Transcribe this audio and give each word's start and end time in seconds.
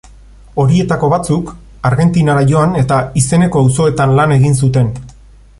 Horietako 0.61 1.09
batzuk 1.13 1.51
Argentinara 1.91 2.47
joan 2.53 2.75
eta 2.83 2.99
izeneko 3.23 3.65
auzoetan 3.65 4.21
lan 4.21 4.39
egin 4.41 4.61
zuten. 4.65 4.95